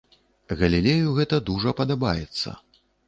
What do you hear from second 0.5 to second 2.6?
Галілею гэта дужа падабаецца.